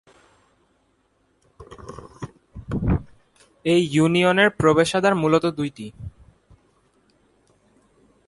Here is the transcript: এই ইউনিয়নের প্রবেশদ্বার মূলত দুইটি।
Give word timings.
এই 3.65 3.81
ইউনিয়নের 3.95 4.49
প্রবেশদ্বার 4.59 5.13
মূলত 5.15 5.45
দুইটি। 5.59 5.85